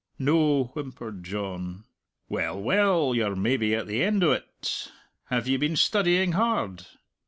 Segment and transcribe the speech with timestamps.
[0.17, 1.83] "No," whimpered John.
[2.27, 4.91] "Well, well; you're maybe at the end o't!
[5.25, 6.87] Have ye been studying hard?"